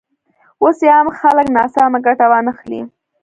اوس 0.63 0.77
یې 0.85 0.91
هم 0.97 1.07
خلک 1.19 1.47
ناسمه 1.57 1.99
ګټه 2.05 2.25
وانخلي. 2.31 2.81